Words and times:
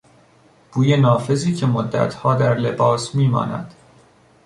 بوی 0.71 0.97
نافذی 0.97 1.55
که 1.55 1.65
مدتها 1.65 2.35
در 2.35 2.55
لباس 2.55 3.15
میماند 3.15 3.73